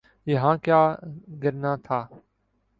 یہاں 0.27 0.55
کیا 0.57 0.81
گرنا 1.43 1.75
تھا؟ 1.85 1.99